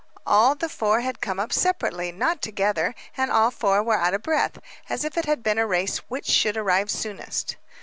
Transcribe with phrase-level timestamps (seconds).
[0.25, 4.23] All the four had come up separately, not together, and all four were out of
[4.23, 4.57] breath,
[4.89, 7.55] as if it had been a race which should arrive soonest.